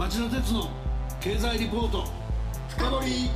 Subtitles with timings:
[0.00, 0.70] 町田鉄の
[1.20, 2.06] 経済リポート。
[2.70, 3.30] 深掘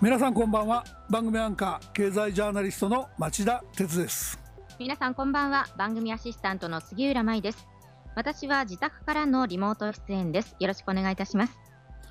[0.00, 0.82] 皆さんこんばんは。
[1.10, 4.40] 番組アンカー経済ジャーナリストの町田鉄です。
[4.78, 5.66] 皆さんこんばんは。
[5.76, 7.68] 番組アシスタントの杉浦舞です。
[8.14, 10.56] 私は自宅からのリモート出演です。
[10.58, 11.58] よろしくお願いいたします。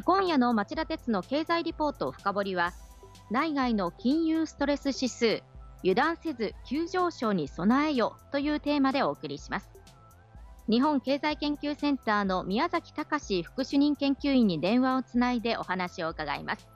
[0.03, 2.73] 今夜の町田鉄の経済リポート深掘りは
[3.31, 5.41] 内外の金融ストレス指数
[5.79, 9.74] 油断せず急上昇に備えよというテーマでお送りします
[10.67, 16.67] 日本経済研究センターの宮崎隆副主任研究員に電話をつないでお話を伺います。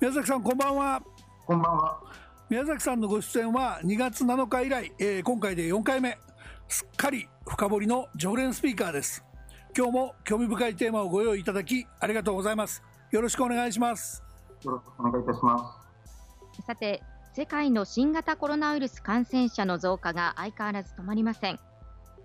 [0.00, 1.02] 宮崎さんこんばんは。
[1.46, 1.98] こんばんは。
[2.50, 6.18] 宮崎さんのご出演は2月7日以来、えー、今回で4回目。
[6.68, 9.24] すっかり深掘りの常連スピーカーです。
[9.74, 12.82] 今日も興味深いテーマをご用意いただきありがとうございます。
[13.10, 14.22] よろしくお願いします。
[14.62, 15.80] よろしくお願いいたしま
[16.58, 16.64] す。
[16.66, 21.58] さて世界の新型コロナウイルス感染者の増加が相変わらず止まりません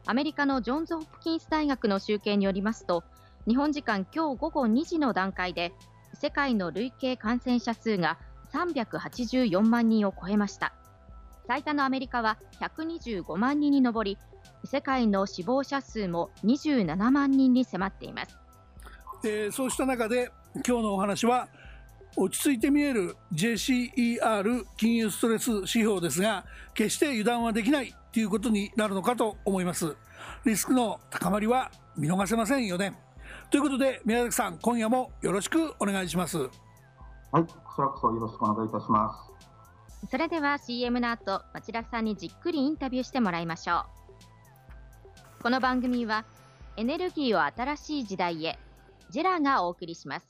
[0.08, 3.04] アメリカのジョンズ・ホプキンス大学の集計によりますと
[3.48, 5.74] 日本時間今日午後2時の段階で
[6.14, 8.18] 世界の累計感染者数が
[8.54, 10.74] 384万人を超えました。
[11.48, 14.18] 最多のアメリカは125万人に上り
[14.66, 18.38] 世界の死亡者数も27万人に迫っています、
[19.24, 21.48] えー、そうした中で今日のお話は
[22.18, 27.94] 落ち着いて見える JCER 金融ストレス指標ですが決して油断はできない。
[28.18, 29.96] ということになるのかと思います。
[30.44, 32.96] リスクの高まりは見逃せませんよね。
[33.52, 36.40] ということで宮崎さん今夜もよろしくお願いします。
[36.40, 36.50] はい
[37.32, 39.14] こちらこそよろしくお願いいたしま
[40.02, 40.08] す。
[40.10, 43.86] それでは CM の後町田さんにじっくりインタビューしてもらいましょ
[45.40, 45.44] う。
[45.44, 46.26] この番組は
[46.76, 48.58] エネルギーを新しい時代へ
[49.12, 50.28] ジェラがお送りします。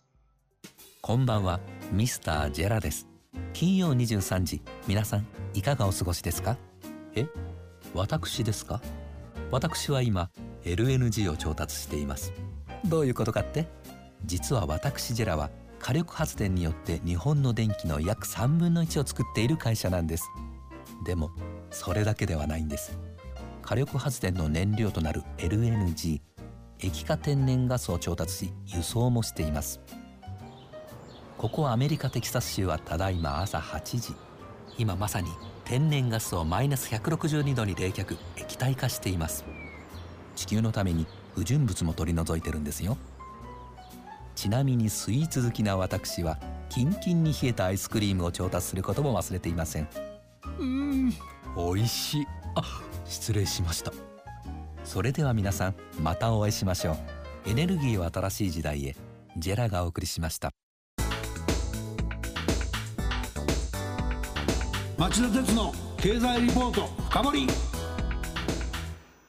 [1.02, 1.62] こんばんは
[1.94, 3.08] ミスタージェラです。
[3.54, 6.58] 金曜23時皆さんいかがお過ごしですか？
[7.16, 7.26] え？
[7.94, 8.82] 私ですか？
[9.52, 10.30] 私は今
[10.64, 12.34] LNG を調達しています。
[12.86, 13.68] どういうことかって？
[14.26, 15.50] 実は私ジェラは
[15.80, 20.26] 火力発電によって日本の電気の約3分の1を作っている会社なんです。
[21.06, 21.32] でも
[21.70, 22.98] それだけではないんです。
[23.62, 26.22] 火力発電の燃料となる LNG
[26.80, 29.80] 液化天然ガスを調達し輸送もしています。
[31.38, 34.14] ここアメリカテキサス州はただいま朝8時。
[34.78, 35.30] 今まさに
[35.68, 39.44] 天然ガスをマイナス162度に冷却液体化しています。
[40.34, 41.06] 地球のために
[41.36, 42.98] 不純物も取り除いてるんですよ。
[44.34, 46.40] ちなみにスイーツ好きな私は
[46.70, 49.90] キンキンに冷えたアイスクリームを調達することも忘れていません。
[50.58, 51.10] うん
[51.58, 52.28] 美味しい。
[52.56, 52.64] あ
[53.04, 53.92] 失礼しました。
[54.86, 57.50] それでは皆さんまたお会いしましょう。
[57.50, 58.96] エネルギーを新しい時代へ。
[59.38, 60.52] ジェラがお送りしました
[64.98, 67.48] 町田鉄の経済リポート深掘り。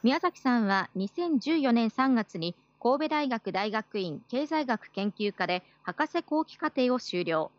[0.01, 7.51] 宮崎さんは2014年3月に神戸大学大学院経済学研究科で博士後期課程を修了。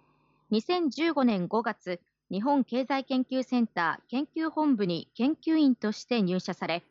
[0.50, 2.00] 2015年5月
[2.32, 6.82] 日本経済研究センター研究本部に研究員として入社され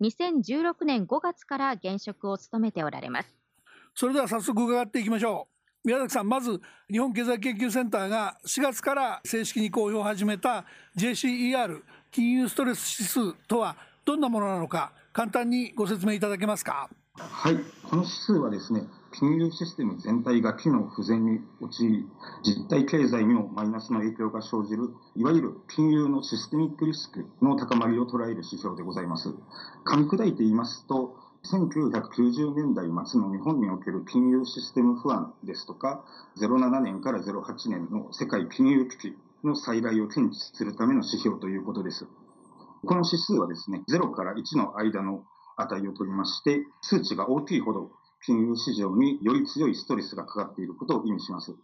[0.00, 3.34] 2016年5月から現職を務めておられます。
[3.96, 6.60] それでは早速伺っていきましょう宮崎さん、まず
[6.90, 11.80] 日本経済研究センターが4月から正式に公表を始めた JCER
[12.10, 16.90] 金融ストレス指数とはどんなものなのか簡単にご説明いただけますか？
[17.16, 17.56] はい、
[17.88, 18.82] この指数はですね、
[19.12, 22.06] 金融システム全体が機能不全に陥り、
[22.44, 29.30] 実体経済にもマイナスの影響が生じる、いわゆる金融のシステミックリスクの高まりを捉える指標でございます。
[29.84, 36.04] 噛み砕いて言いますと、1990年代末の日本における金融システム不安ですとか、
[36.38, 42.06] 07年から08年の世界金融危機の再来を検知するための指標ということです。
[42.86, 45.24] この指数はですね、0から1の間の
[45.56, 47.90] 値を取りまして、数値が大きいほど
[48.24, 51.54] 金融市場により強いストレスがかかっていることを意味します。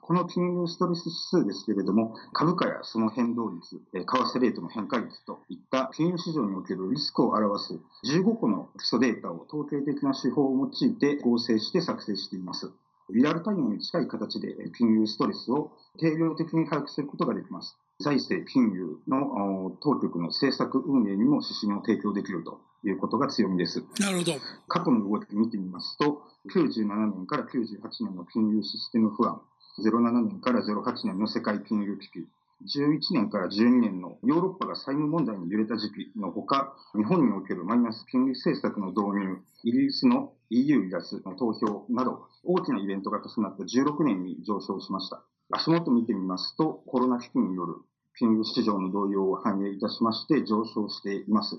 [0.00, 12.72] この金融ストレス指数ですけれども、株価やその変動率、為替レートの変化率といった金融市場におけるリスクを表す15個の基礎データを統計的な手法を用いて合成して作成しています。
[13.10, 17.76] リアルタイムに近い形で金融ストレスを定量的に把握することができます。
[18.00, 23.84] 財政金融の当局の政策運営にも指針を提供できるということが強みです。
[24.00, 24.32] なるほど。
[24.66, 29.40] 過去の動きを見てみますと、97年から98年の金融システム不安、
[29.78, 32.28] 07年から08年の世界金融危機、
[32.62, 45.24] 11年から12年のヨーロッパが債務問題に揺れた時期のほか、日本におけるマイナス金利政策の導入、イギリスの EU 離脱の投票など、大きなイベントが重なった16年に上昇しました。
[45.50, 47.76] 足元見てみますと、コロナ危機による
[48.18, 51.56] 金融市場の動揺を反映いたしまして上昇しています。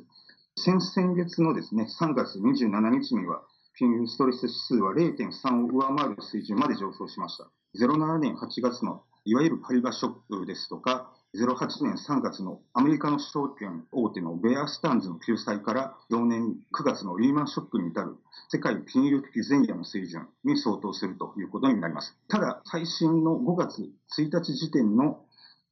[0.56, 3.42] 先々月のですね、3月27日には、
[3.76, 7.50] 金融ストレス指数は0.3を上回る水準まで上昇しました。
[7.76, 18.18] 07年8月のいわゆるパリバショックですとか、08年3月のアメリカの証券大手のベアスタンズの救済から同年9月のリーマンショックに至る
[18.50, 22.16] 世界金融危機前夜の水準に相当するということになります。
[22.28, 23.82] ただ、最新の5月
[24.20, 25.22] 1日時点の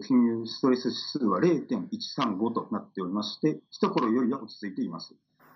[0.03, 5.13] 金融ストレス指数は0.135となっておりまして、一頃よりは落ち着いています。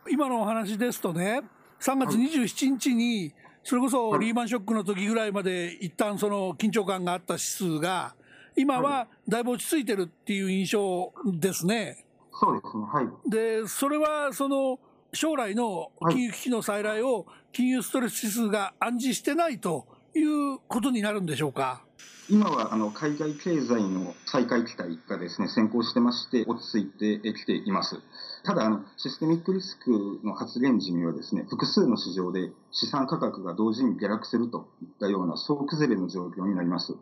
[0.07, 1.41] 今のお話ですとね、
[1.79, 3.33] 3月27日に、
[3.67, 8.13] それこそリーマンショックの時ぐらいまで一旦その緊張感があった指数が、
[8.55, 12.05] 今はだいぶ落ち着いてるっていう印象ですね。
[12.31, 12.83] そうですね。
[12.83, 13.29] はい。
[13.29, 14.79] で、それはその
[15.13, 21.81] 将来の金融危機の再来を金融ストレス指数が暗示してないということになるんでしょうか？
[22.29, 27.97] 今はあの海外経済の再開期待がですね先行してまして落ち着いてきています。
[28.45, 36.95] ただあのシステミックリスクの発現時にはですね複数の市場で資産価格が同時に下落するといったような総崩れの状況になります。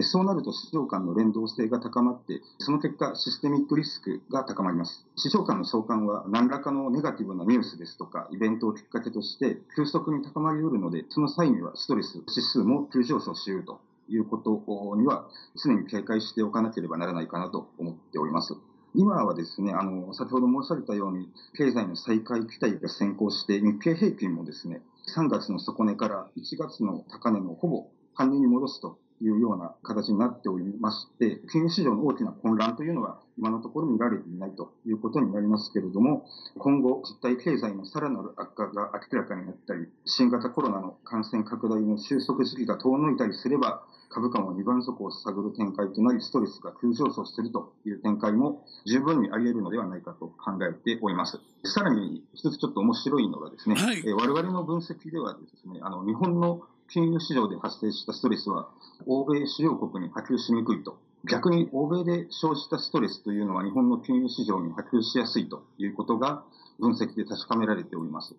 [0.00, 5.06] そうなると市場間の連動性が高まって、その結果、システミックリスクが高まります。
[5.16, 15.28] 市場間の相関は何らかのネガティブなニュースですとか、イベントをきっかけとして急速に高まりうるので、その際にはストレス指数も急上昇しうるということには、
[15.62, 18.56] 常に警戒しておかなければならないかなと思っております。
[18.94, 24.82] 今はですね、あの、先ほど申し上げたように、経済の再開期待が先行して、日経平均もですね、
[25.16, 36.26] 3月の底値から1月の高値のほぼ半値に戻すというような形になっておりまして、金融市場の大きな混乱というのは今のところ見られていないということになりますけれども、
[36.58, 51.40] 今後、実体経済のさらなる悪化が明らかになったり、新型コロナの感染拡大の収束時期が遠のいたりすれば、株価も2番底を探る展開となり、ストレスが急上昇するという展開も十分にあり得るのではないかと考えております。
[51.64, 58.68] さらに一つちょっと面白いのがですね、はい、我々の分析ではですね、あの日本の金融市場で発生したストレスは、
[59.06, 60.98] 欧米主要国に波及しにくいと。
[61.24, 66.42] 逆に欧米で生じたストレスというのは日本の金融市場に波及しやすいということが
[66.80, 68.34] 分析で確かめられております。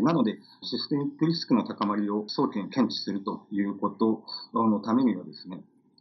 [0.00, 4.24] なので、システミックリスクの高まりを早期に検知するということ
[4.54, 5.60] のためにはですね、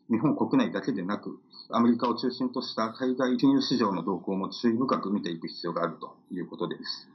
[0.10, 1.40] 日本国内だけでなく、
[1.70, 7.10] アメリカを中心とした海外金融市場の動向も注意深く見ていく必要があるということです。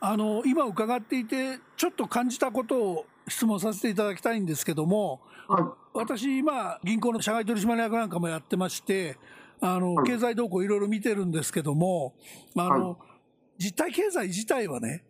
[0.00, 5.64] あの今伺っていて、ちょっと感じたことを質問させていただきたいんですけども、はい、
[5.94, 9.18] 私、今、銀行の社外取締役なんかもやってまして、
[9.60, 12.14] あの、はい、経済動向いろいろ見てるんですけども、
[12.56, 12.96] あの、はい、
[13.58, 15.04] 実体経済自体はね、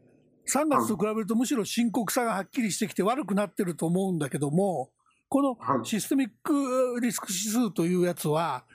[0.53, 4.91] 3月と比べるとむしろ深刻さがはっきりしてきて悪くなってると思うんだけども、
[5.31, 8.67] このシステミックリスク指数というやつは、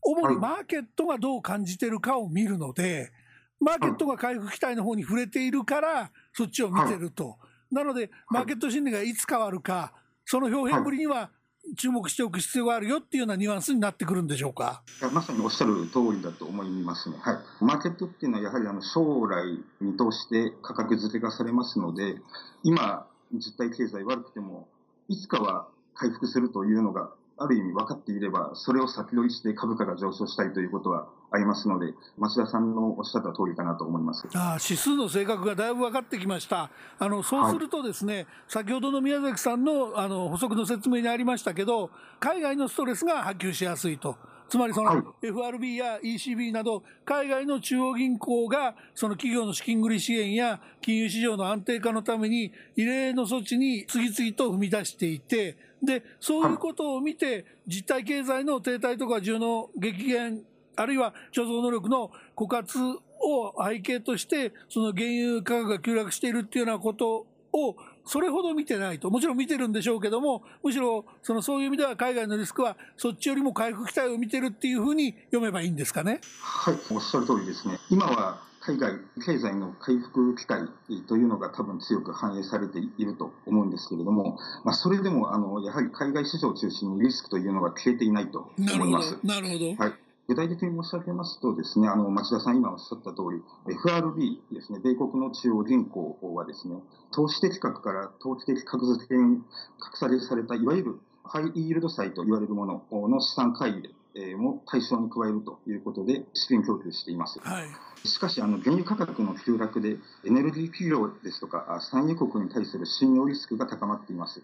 [0.00, 3.12] 主にマーケットがどう感じてるかを見るので、
[3.60, 7.36] マーケットが回復期待の方に触れているから、そっちを見てると。
[7.70, 9.92] なので、マーケット心理がいつ変わるか、
[10.24, 11.30] その表現ぶりには
[11.76, 14.82] 注目しておく必要があるよっていうようなニュアンスになってくるんでしょうか？
[15.12, 17.16] まさにおっしゃる通りだと思いますね。
[17.20, 17.36] はい。
[17.60, 22.16] マーケットっていうのはやはりあの将来見通して価格付けがされますので、
[22.62, 24.68] 今、実体経済悪くても、
[25.08, 41.90] いつかは回復するというのがある意味分かっていれば、それを先取りして株価が上昇したいということはありますので、町田さんのおっしゃった通りかなと思いますあ指数の性格がだいぶ分かってきました、あのそうすると、ですね、はい、先ほどの宮崎さんのあの補足の説明にありましたけど、
[42.20, 44.16] 海外のストレスが波及しやすいと。
[44.48, 60.42] つまりその FRB や ECB など海外の中央銀行がその企業の資金繰り支援や金融市場の安定化のために異例の措置に次々と踏み出していてでそういうことを見て実体経済の停滞とか需の激減
[60.76, 76.20] あるいは貯蔵能力の枯渇を背景としてその原油価格が急落しているっていうようなことをそれほど見てないと、もちろん見てるんでしょうけども、むしろそのそういう意味では海外のリスクはそっちよりも回復期待を見てるっていうふうに読めばいいんですかね？
[76.40, 77.78] はい、おっしゃる通りですね。
[77.90, 78.92] 今は海外
[79.24, 80.68] 経済の回復期待
[81.06, 89.18] というのが多分強く反映されていると思うんですけれども、まあ、それでもあのやはり海外市場を中心にリスクというのが消えていないと思います。
[89.22, 89.74] なるほど。
[89.76, 89.94] はい
[90.28, 93.42] 具体的に申し上げますとですね、あの、町田さん今おっしゃった通り、
[93.74, 99.42] FRB ですね、米国の中央銀行はですね、投資的格から投機的格付けに
[99.78, 103.82] 格下げされた、いわゆるハイイールド債と言われるものの資産買い入
[104.14, 107.38] れも対象に加えるということで資金供給しています。
[107.40, 114.42] はい、しかし、あの、原油価格の急落でエネルギー企業ですとか産油国に対する信用リスクが高まっています。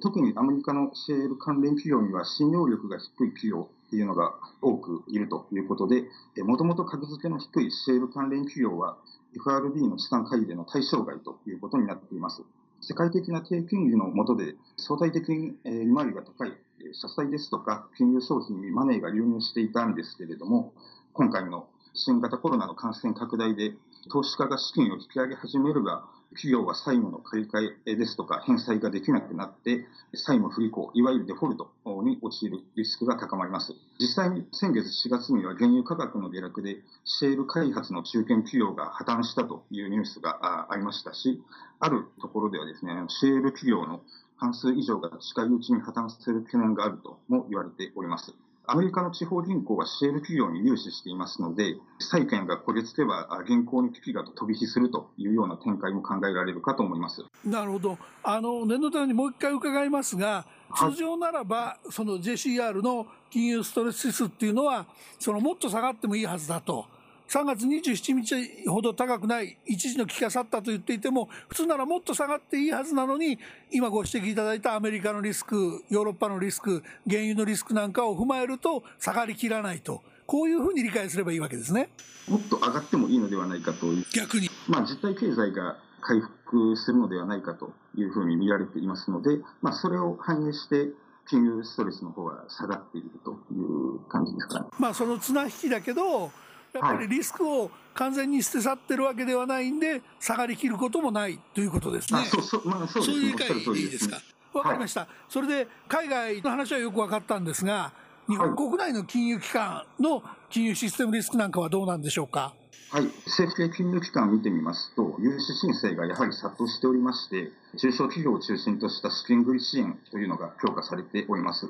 [0.00, 6.04] 特にアメリカのシェール関連企業には信用力が低い企業っていうのが多くいるということで、
[6.44, 8.96] もともと格付けの低いシェール関連企業は
[9.34, 12.42] FRB の資産買い入れの対象外ということになっています。
[12.80, 16.52] 世界的な低金利の下で相対的に利回りが高い
[16.92, 20.72] 社債ですとか金融商品にマネーが流入していたんですけれども、
[21.12, 23.74] 今回の新型コロナの感染拡大で
[24.12, 31.70] 投資家が資金を引き上げ始めるが、企業は債務の借り換えですとか返済ができなくなって、債務不履行、いわゆるデフォルト
[32.02, 33.72] に陥るリスクが高まります。
[33.98, 41.42] 実際に先月4月には原油価格の下落で、シェール開発の中堅企業が破綻したというニュースがありましたし、
[41.80, 44.02] あるところではですね、シェール企業の
[44.36, 48.34] 半数以上が近いうちに破綻する懸念があるとも言われております。
[48.70, 57.24] アメリカの地方銀行はシェール企業に融資していますので、債券が焦げつけば銀行に危機が飛び火するというような展開も考えられるかと思います。
[57.46, 60.44] なるほど、あの念のためにもう一回伺いますが、
[60.76, 64.84] 通常ならば、その JCR の金融ストレス指数っていうのは、
[65.18, 66.84] そのもっと下がってもいいはずだと。
[67.28, 73.38] 3月27日ほど高くない一時の危機が去ったと言っていても普通ならもっと下がっていいはずなのに
[73.70, 80.02] 今ご指摘いただいたアメリカのリスクヨーロッパのリスク原油のリスクなんかを踏まえると下がりきらないと。
[80.26, 81.88] こういうふうに理解すればいいわけですね。
[82.28, 84.04] もっと上がってもいいのではないかという。
[84.14, 90.90] 逆に、まあ、実体経済が回復するのではないかというふうに見られていますので、まあ、それを反映して
[91.28, 96.30] 金融ストレスの方が下がっているという感じですか、ね、まあその綱引きだけど
[96.72, 102.24] やっぱりリスクを完全に捨て去ってるわけではないんで、下がりきることもないということですね。
[102.26, 104.20] そうそうまあ、そうそういう理解でいいですか？
[104.52, 107.92] わかりました、はい、それで海外の話はよく分かったんですが、
[108.28, 112.54] 日本国内の金融機関の金融システムリスクなんかはどうなんでしょうか？
[112.90, 121.68] はい、政府系金融機関を見てみますと、融資申請がやはり殺到しておりまして、中小企業を中心とした資金繰り支援というのが強化されております。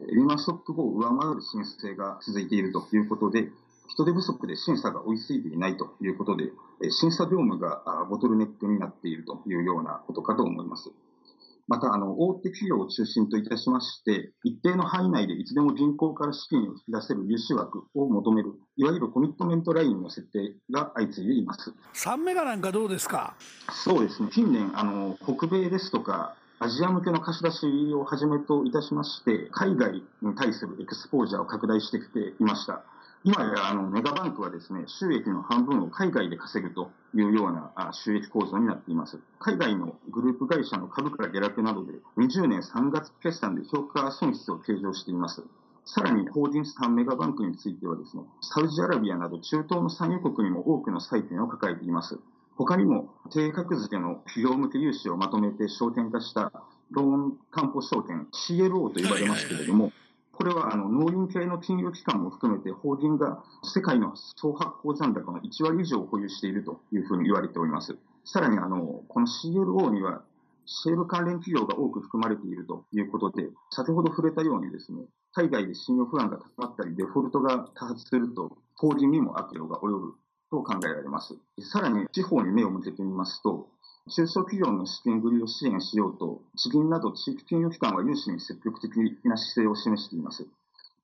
[0.00, 3.50] リーマンショック後を上回る申請が続いているということで、
[3.88, 6.52] 人手不足で審査が追いついていないということで、
[6.90, 10.90] 審査業務がボトルネックになっているというようなことかと思います。
[11.70, 21.74] また、あの、大手企業を中心といたしまして、一定の範囲内でいつでも銀行から資金を引き出せる融資枠を求める、いわゆるコミットメントラインの設定が相次いでいます。
[21.92, 23.34] 3メガなんかどうですか？
[23.84, 24.30] そうですね。
[24.32, 29.92] 近年、あの、北米ですとか、アジア向けの貸し出しをはじめといたしまして、海外
[30.22, 32.82] に対するエクスポージャーを拡大してきていました。
[33.24, 39.18] 今やあのメガバンクはですね、収益の半分を海外で稼ぐというような収益構造になっています。
[39.40, 45.42] 海外のグループ会社の株価下落などで20年3月決算で評価損失を計上しています。
[45.84, 52.18] さらに、法人3メガバンクについてはですね、サウジアラビアなど中東の産油国にも多くの債券を抱えています。
[52.56, 56.52] 他にも、低格付けの企業向け融資をまとめて証券化した
[56.90, 59.92] ローン担保証券 CLO と呼ばれますけれども、
[60.38, 67.98] これはあの農林系の金融機関も含めて法人が世界の総発行残高の1割以上を保有しているというふうに言われております。
[68.24, 70.22] さらにあの、この CLO には
[70.64, 80.14] シェール関連企業が多く含まれているということで、先ほど触れたようにですね、海外で信用不安が高まったり、デフォルトが多発すると、法人にも悪用が及ぶ
[80.52, 81.34] と考えられます。
[81.62, 83.70] さらに地方に目を向けてみますと、
[84.08, 88.90] 中小企業の資金繰りを支援しようと、地銀など地域金融機関は融資に積極的
[89.24, 90.46] な姿勢を示しています。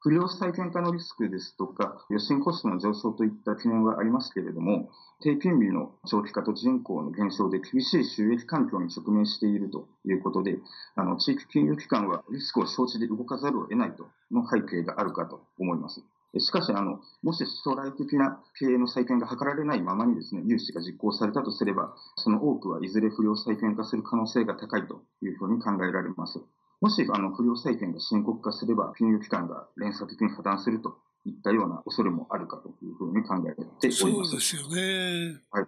[0.00, 10.58] 不良債権化のリスクですとか、予診コストの上昇といった懸念はありますけれども、低金利の長期化と人口の減少で厳しい収益環境に直面しているということで、
[10.94, 16.02] あの地域金融機関はリスクを承知で動かざるを得ないとの背景があるかと思います。
[16.40, 26.40] しかしあの、もし将来的な経営の再建が図られないままにですね、融資が実行されたとすれば、その多くはいずれ不良再建化する可能性が高いというふうに考えられます。
[26.80, 33.96] もしあの不良債権が深刻化すれば、金融機関が連鎖的に破綻するといったような恐れもあるかというふうに考えております。
[33.96, 35.40] そうですよね。
[35.50, 35.66] はい。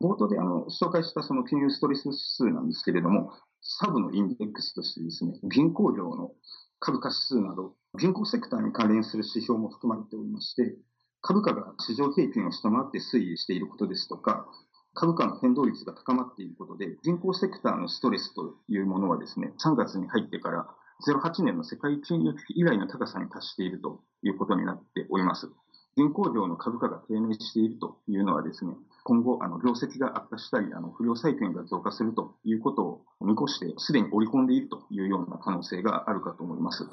[0.00, 3.32] 冒頭であの紹介したその金融ストレス指数なんですけれども、
[3.62, 6.32] サブのインデックスとしてですね、銀行業の
[6.80, 10.76] 株価指数など、銀行セクターに関連する指標も含まれておりまして、
[11.20, 14.46] 株価が市場平均を下回って推移していることですとか、
[14.94, 20.68] 株価の変動率が高まっていることで、銀行セクターのストレスというものはですね、3月に入ってから
[21.02, 25.50] 08年の世界金融危機以来の高さに達しているということになっております。
[25.96, 28.74] 銀行業の株価が低迷しているというのはですね、
[29.06, 36.84] 今後、あの業績が悪化したり、あの不良債権が増加するということを見越して、すでに織り込んでいるというような可能性があるかと思います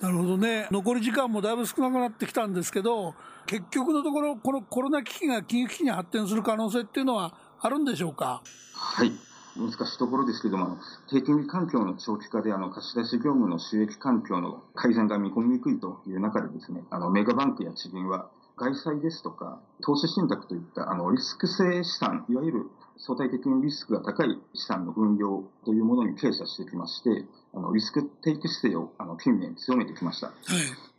[0.00, 3.14] なるほどね、残り時間もだいぶ少なくなってきたんですけど、
[3.46, 8.42] 結局のところ、このコロナ危機が金融危機に発展する可能性っていうのはあるんでしょうか？
[8.74, 9.12] はい
[9.54, 10.78] 難しいところですけども、
[11.10, 18.30] 低金利環境の長期化であの貸し出し業務の収益環境の改善が見込みにくいという中でですね、あのメガバンクや地銀は
[18.62, 30.28] 外債ですとか、投資信託といったあのリスク性資産、いわゆる相対的にリスクが高い資産の運用というものに傾斜してきまして、あのリスクテイク姿勢をあの近年強めてきました。
[30.28, 30.36] はい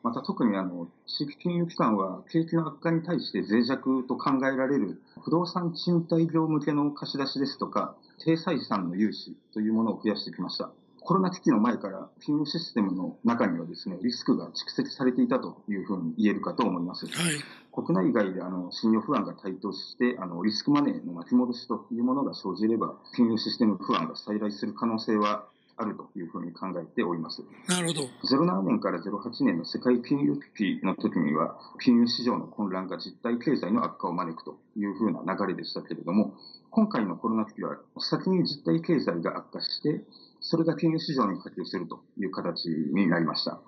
[0.03, 10.72] また特にあの地域金融機関は景気の悪化に対して脆弱と考えられる不動産賃貸業向けの貸し出しですとか低採算の融資というものを増やしてきました。
[11.05, 17.05] コロナ危機の前から金融システムの中にはですね、リスクが蓄積されていたというふうに言えるかと思います。
[17.07, 17.36] はい
[17.74, 27.44] 国内外であの信用不安が台頭してあのリスクマネーの巻き戻しというものが生じれば金融システム不安が再来する可能性はあるというふうに考えております。
[27.68, 36.34] なるほど07年から08年の世界金融危機の時には、金融市場の混乱が実体経済の悪化を招くというふうな流れでしたけれども、
[36.70, 40.03] 今回のコロナ危機は先に実体経済が悪化して、
[40.42, 43.60] それが金融市場に波及するという形になりました。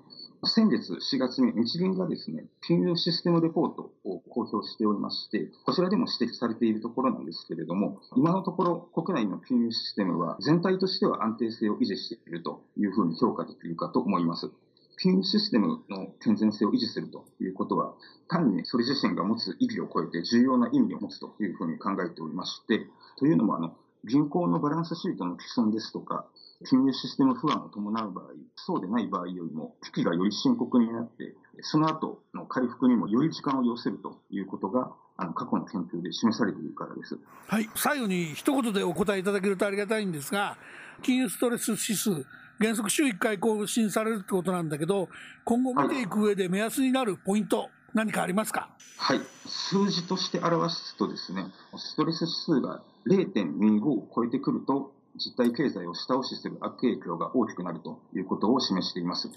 [0.44, 14.52] 先月4月に日銀がですね、金融システムレポートを公表しておりまして、こちらでも指摘されているところなんですけれども、今のところ国内の金融システムは全体としては安定性を維持しているというふうに評価できるかと思います。
[14.98, 17.94] 金融システムの健全性を維持するということは、
[18.28, 22.88] 単にそれ自身が持つ意義を超えて重要な意味を持つというふうに考えておりまして、
[23.18, 23.76] というのもあの、
[24.08, 26.26] 銀行のバランスシートの既存ですとか、
[26.70, 37.18] 金融システム不安を伴う場合、そうでない場合よりも危機がより深刻になって、その後の回復にもより時間を要するということが、あの過去の研究で示されているからです。
[37.48, 37.70] はい。
[37.76, 40.58] 最後に一言でお答えいただけるとありがたいんですが
[41.02, 42.26] 金融ストレス指数
[42.60, 45.08] 原則週1回更新されるってことなんだけど
[45.46, 48.70] 今後見ていく上で目安になるポイント何かありますか？
[48.98, 51.46] はい、数字として表すとですね、
[51.78, 59.30] ストレス指数が0.25を超えてくると、実体経済を下押しする悪影響が大きくなるということを示しています。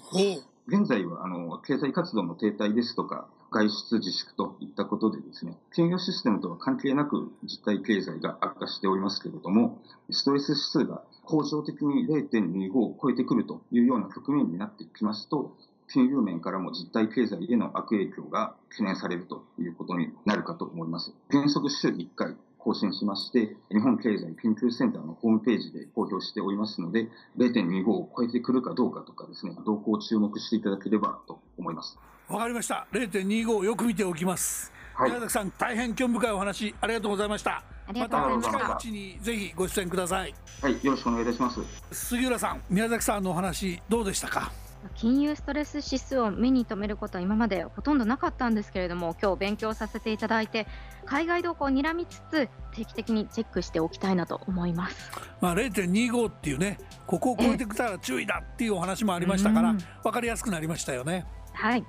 [0.66, 15.56] 現在はあの経済活動の停滞ですとか、外出自粛といったことでですね、金融システムとは関係なく実体経済が悪化しておりますけれども、ストレス指数が恒常的に0.25を超えてくるというような局面になってきますと、
[15.90, 21.14] 金融面からも実体経済への悪影響が懸念されるということになるかと思います。
[21.30, 31.98] 原則週1回更新しまして、日本経済研究センターのホームページで公表しておりますので、0.25を超えてくるかどうかとかですね、動向を注目していただければと思います。
[32.28, 32.86] わかりました。
[32.92, 35.10] 0.25をよく見ておきます、はい。
[35.10, 37.62] 宮崎さん大変興味深いお話ありがとうございました。
[37.86, 40.34] また近いうちにぜひご出演ください。
[40.60, 41.60] はい、よろしくお願いいたします。
[41.90, 44.52] 杉浦さん宮崎さんのお話どうでしたか？
[44.94, 50.66] 金融ストレス指数を目に留めることは今までほとんどなかったんですけれども今日勉強させていただいて
[51.04, 55.10] 海外動向を睨みつつ定期的にチェックしておきたいなと思います。
[55.40, 59.78] まあ、0.25っていうねここを超えてきたら注意だっていうお話もありましたからうん。
[60.02, 61.26] 分かりやすくなりましたよね。
[61.52, 61.84] はい。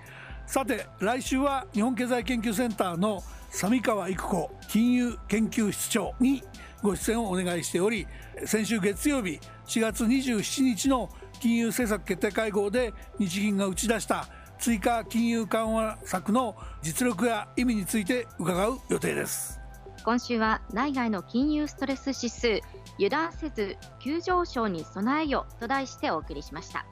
[0.46, 6.44] さて来週は日本経済研究センターの三川育子金融研究室長に
[6.82, 8.08] ご出演をお願いしており
[8.46, 14.28] 先週月曜日4月27日の金融政策決定会合で日銀が打ち出した
[14.60, 19.60] 追加金融緩和策の実力や意味について伺う予定です。
[20.04, 22.62] 今週は内外の金融ストレス指数
[22.96, 26.86] 油断せず急上昇に備えよと題してお送りしました。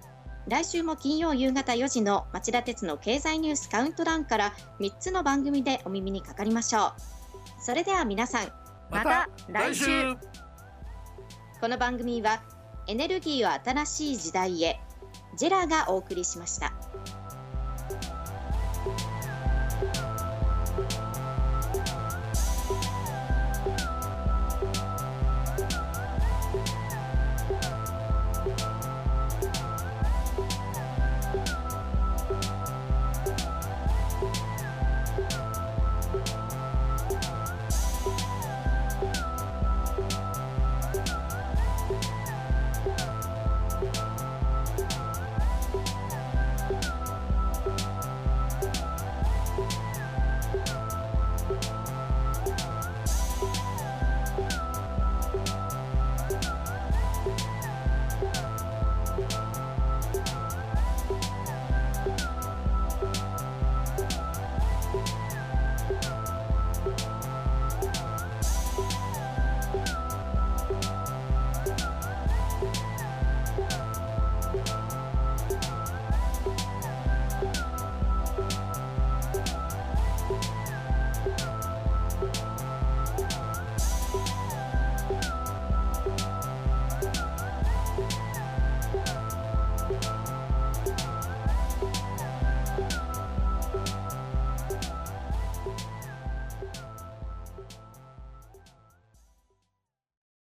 [0.47, 6.93] 来週も金曜夕方4時の町田鉄の経済ニュースカウントダウンから3つの番組でお耳にかかりましょう。
[7.61, 8.47] それでは皆さん
[8.89, 10.15] また来週。
[11.59, 12.41] この番組は
[12.87, 14.79] エネルギーを新しい時代へ。
[15.35, 16.73] ジェラがお送りしました。